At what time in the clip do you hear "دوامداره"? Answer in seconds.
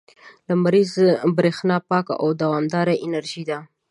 2.41-2.93